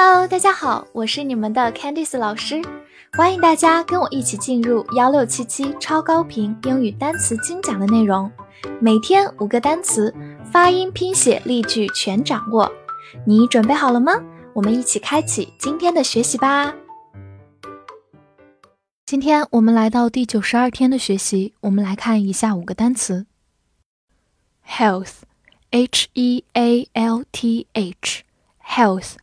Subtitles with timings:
[0.00, 2.62] Hello，大家好，我是你们的 Candice 老师，
[3.14, 8.30] 欢迎大家跟我一起进入幺六七七超高频英语单词精讲的内容，
[8.80, 10.14] 每天五个单词，
[10.52, 12.70] 发音、拼写、例句全掌握，
[13.26, 14.12] 你准备好了吗？
[14.54, 16.72] 我们一起开启今天的学习吧。
[19.04, 23.26] 今天我们来到第九十二天的学习，我们来看以下五个单词
[24.64, 29.14] ：health，h e a l t h，health。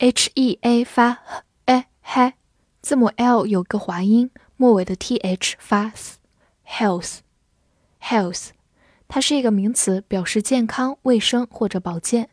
[0.00, 1.18] H e a 发
[1.66, 2.32] h h，
[2.80, 8.50] 字母 l 有个滑音，末尾的 t h 发 s，health，health，
[9.08, 12.30] 它是一个名词，表示健康、卫生或者保健。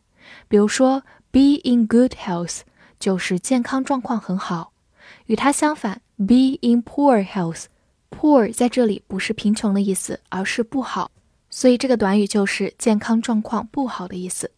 [0.48, 1.02] 比如说
[1.32, 2.60] ，be in good health
[3.00, 4.72] 就是健康状况很好。
[5.26, 11.10] 与它相反，be in poor health，poor 在这里不是贫穷的意思，而是不好，
[11.50, 14.52] 所以这个短语就是健康状况不好的意思。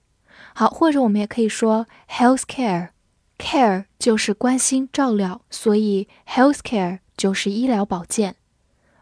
[0.54, 2.90] 好，或者我们也可以说 health care。
[3.39, 8.37] Care 就是关心、照料，所以 health care 就是医疗保健。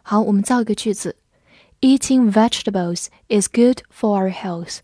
[0.02, 1.16] 好，我们造一个句子：
[1.80, 4.78] Eating vegetables is good for our health。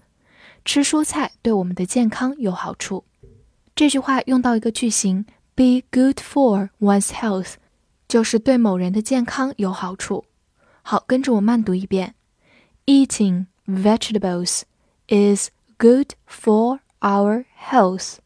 [0.64, 3.04] 吃蔬菜对我们的健康有好处。
[3.74, 7.54] 这句话用到一个句型：be good for one's health，
[8.08, 10.24] 就是对某人的健康有好处。
[10.82, 12.14] 好，跟着我慢读一遍：
[12.84, 14.62] Eating vegetables
[15.08, 18.16] is good for our health。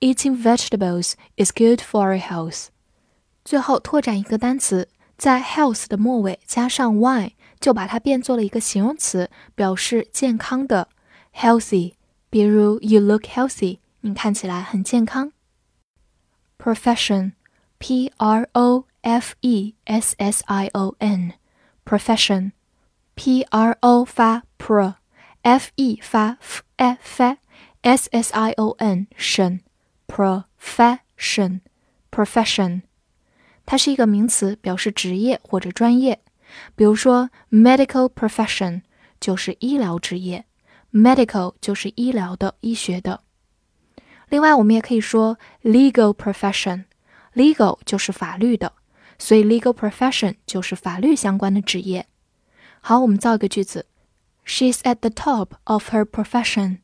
[0.00, 2.66] Eating vegetables is good for our health。
[3.44, 10.88] 最后拓展一个单词，在 health 的末尾加上 y，就把它变做了一个形容词，表示健康的
[11.34, 11.94] healthy。
[12.28, 15.32] 比如 You look healthy，你看起来很健康。
[16.58, 26.36] Profession，p r o f e s s i o n，profession，p r o 发 pro，f e 发
[26.42, 29.62] f f，s s i o n 神。
[30.11, 32.81] profession，profession，
[33.65, 36.19] 它是一个名词，表示职业或者专业。
[36.75, 38.81] 比如说，medical profession
[39.21, 40.43] 就是医疗职业
[40.91, 43.21] ，medical 就是医疗的、医学的。
[44.27, 48.73] 另外，我们也可以说 legal profession，legal 就是法律的，
[49.17, 52.07] 所以 legal profession 就是法律相关的职业。
[52.81, 53.85] 好，我们造一个句子
[54.45, 56.79] ：She's at the top of her profession，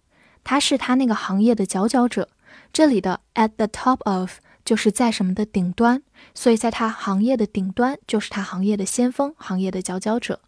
[0.46, 2.30] 她是她那个行业的佼佼者。
[2.72, 10.42] 这里的 at the top of 就是在什么的顶端，所以在它行业的顶端就是它行业的先锋，行业的佼佼者。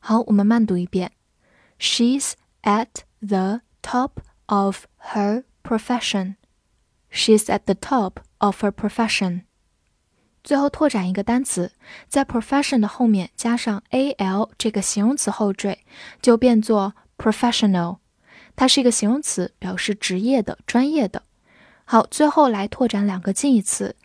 [0.00, 1.12] 好，我们慢读一遍
[1.78, 2.32] ：She's
[2.62, 2.86] at
[3.20, 4.10] the top
[4.46, 6.36] of her profession.
[7.10, 9.42] She's at the top of her profession.
[10.44, 11.72] 最后拓展一个单词，
[12.08, 15.80] 在 profession 的后面加上 al 这个形容词后缀，
[16.22, 17.98] 就变作 professional。
[18.54, 21.24] 它是一个形容词，表示职业的、专业的。
[21.90, 23.96] 好，最后来拓展两个近义词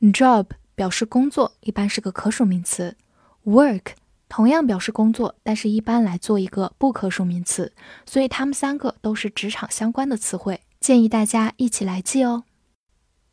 [0.00, 0.46] ，job
[0.76, 2.96] 表示工作，一般是个可数名词
[3.44, 3.86] ；work
[4.28, 7.72] 同样表示工作，但是一般来做一个不可数名词。
[8.06, 12.44] 所以它们三个都是职场相关的词汇，建议大家一起来记哦。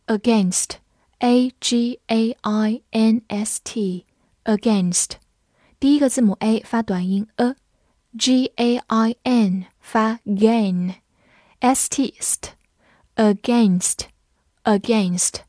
[0.08, 5.12] Against，a g a i n s t，against，
[5.80, 12.54] 第一个字母 a 发短音 a，g a i n 发 gain，s t st。
[13.22, 14.06] Against
[14.64, 15.42] against，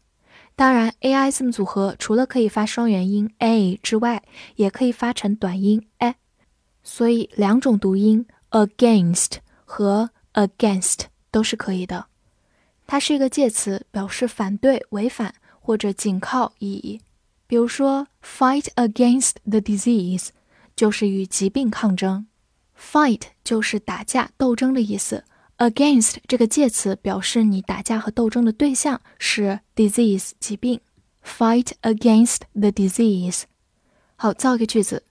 [0.54, 4.22] 当然，a i 字母组合除了可以发双元音 a 之外，
[4.56, 6.16] 也可以发成短音 a，
[6.82, 12.06] 所以两种读音 against 和 against 都是可以的。
[12.86, 17.00] 它是一个介词，表示反对、违反或者仅靠意义。
[17.46, 20.28] 比如说，fight against the disease
[20.76, 22.26] 就是与疾病抗争
[22.78, 25.24] ，fight 就是打架、斗争的意思。
[25.61, 30.81] Against 这个介词表示你打架和斗争的对象是 disease 疾病，
[31.23, 33.43] fight against the disease。
[34.15, 35.03] 好，造一个句子，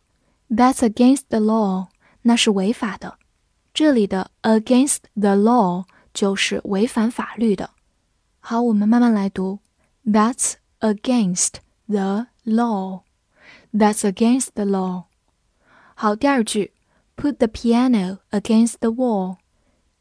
[0.48, 1.88] That's against the law，
[2.22, 3.18] 那是违法的。
[3.74, 5.84] 这里的 against the law
[6.14, 7.70] 就是违反法律的。
[8.38, 9.58] 好，我们慢慢来读，
[10.04, 11.54] That's against
[11.86, 15.06] the law。That's against the law。
[15.94, 16.72] 好，第二句，
[17.16, 19.38] Put the piano against the wall。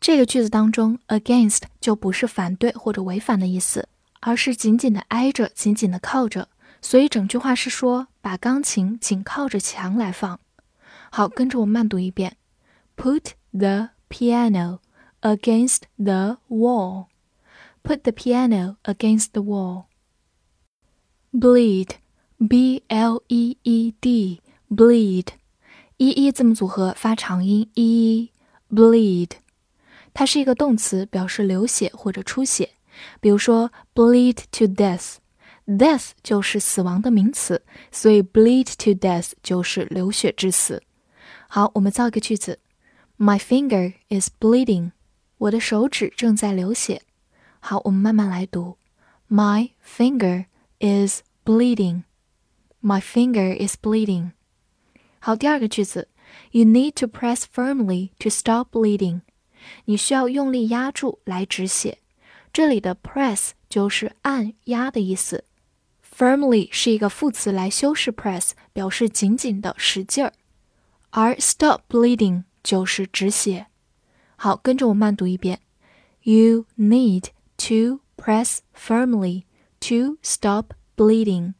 [0.00, 3.87] 这个句子当中，against 就不是反对或者违反的意思，
[4.20, 6.49] 而是紧紧的挨着、紧紧的靠着。
[6.81, 10.41] 所以整句话是说，把钢琴紧靠着墙来放。
[11.11, 12.38] 好，跟着我慢读一遍
[12.97, 14.79] ：Put the piano
[15.20, 17.08] against the wall.
[17.82, 19.85] Put the piano against the wall.
[21.31, 21.91] Bleed,
[22.49, 25.26] b l e e d, bleed.
[25.99, 29.32] 一一字母组合发长音 e，bleed。
[30.12, 32.70] 它是一个动词，表示流血或者出血。
[33.20, 40.82] 比如说 bleed to death，death 就是死亡的名词，所以 bleed to death 就是流血致死。
[41.48, 42.58] 好，我们造一个句子
[43.16, 44.92] ：My finger is bleeding，
[45.38, 47.02] 我的手指正在流血。
[47.60, 48.76] 好，我们慢慢来读
[49.28, 50.46] ：My finger
[50.80, 52.02] is bleeding。
[52.82, 54.32] My finger is bleeding。
[55.18, 56.08] 好，第二个句子
[56.50, 59.20] ：You need to press firmly to stop bleeding。
[59.84, 61.98] 你需要用力压住来止血。
[62.52, 65.44] 这里的 press 就是按压的意思
[66.16, 70.32] ，firmly 是一个副词来修饰 press，表示紧紧的使劲儿，
[71.10, 73.66] 而 stop bleeding 就是止血。
[74.36, 75.60] 好，跟着我慢读一遍
[76.22, 77.26] ：You need
[77.58, 79.44] to press firmly
[79.80, 81.54] to stop bleeding.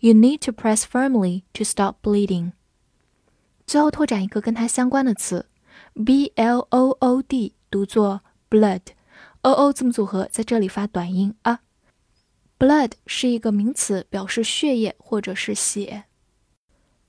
[0.00, 2.52] You need to press firmly to stop bleeding.
[3.66, 5.46] 最后拓展一个跟它相关的词
[6.04, 8.20] ，b l o o d 读作
[8.50, 8.82] blood。
[9.42, 11.60] o o 字母组合在这里发短音啊。
[12.58, 16.04] blood 是一个名词，表示血液或者是血。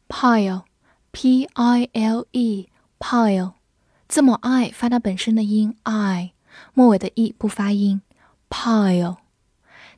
[0.07, 3.54] pile，p i l e，pile，
[4.07, 6.33] 字母 i 发它本身的音 i，
[6.74, 8.01] 末尾的 e 不发音。
[8.50, 9.18] pile，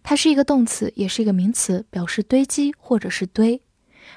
[0.01, 3.61] 它是一个动词，也是一个名词，表示堆积或者是堆。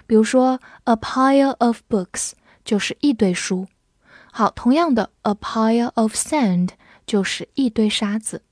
[0.06, 2.32] 比如说，a pile of books
[2.64, 3.66] 就是一堆书。
[4.34, 6.70] 好，同样的，a pile of sand。
[7.04, 8.42] 就是一堆沙子，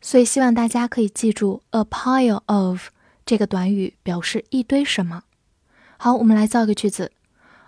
[0.00, 2.88] 所以希望大家可以记住 a pile of
[3.26, 5.24] 这个短语表示一堆什么。
[5.98, 7.10] 好，我们来造个句子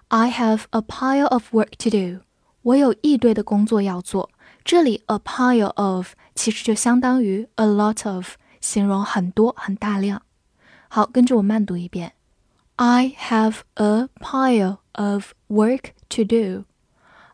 [0.09, 2.25] ：I have a pile of work to do。
[2.63, 4.31] 我有一堆的工作要做。
[4.65, 10.23] 这里 a pile of 其实就相当于 a lot of，形容很多很大量。
[10.87, 12.13] 好，跟着我慢读一遍
[12.77, 16.65] ：I have a pile of work to do。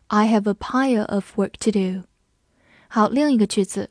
[0.08, 2.04] I have a pile of work to do。
[2.88, 3.90] 好，另一个句子，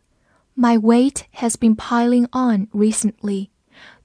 [0.56, 3.50] My weight has been piling on recently。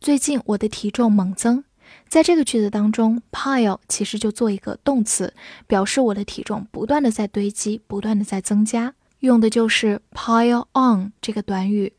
[0.00, 1.64] 最近我的体重猛增。
[2.08, 5.32] 在这个句子当中，pile 其实就做一个动词，
[5.66, 11.92] 表示我的体重不断的在堆积，不断的在增加，用的就是 pile on 这个短语。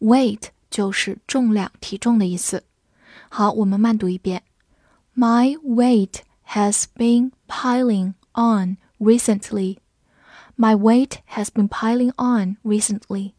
[0.00, 2.64] weight 就是重量、体重的意思。
[3.28, 4.42] 好，我们慢读一遍，
[5.16, 13.32] My weight has been piling on recently。My weight has been piling on recently.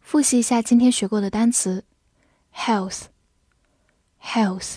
[0.00, 1.84] 复习一下今天学过的单词：
[2.54, 3.04] health,
[4.22, 4.76] health，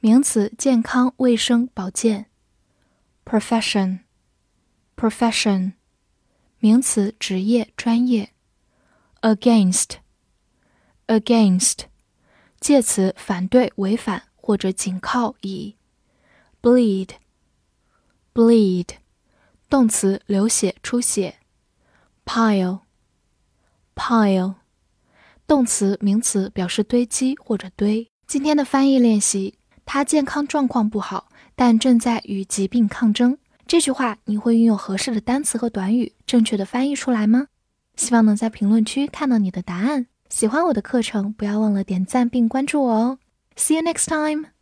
[0.00, 2.26] 名词，健康、卫生、保健；
[3.24, 4.00] profession,
[4.96, 5.72] profession，
[6.58, 8.28] 名词，职业、专业；
[9.22, 9.96] against,
[11.06, 11.80] against，
[12.60, 15.74] 介词，反对、违反或者仅靠以；
[16.62, 17.10] bleed,
[18.32, 18.88] bleed。
[19.69, 21.35] 动词流血、出血
[22.25, 24.55] ；pile，pile，
[25.47, 28.09] 动词、名词表示堆积或者堆。
[28.27, 33.37] 今天的翻译练习，他健康状况不好，但正在与疾病抗争。
[33.67, 37.47] 这句话你会运用合适的单词和短语，正确的翻译出来吗？
[37.95, 40.07] 希望能在评论区看到你的答案。
[40.29, 43.19] 喜欢我的课程，不要忘了点赞并关注我哦。
[43.55, 44.54] See you next time.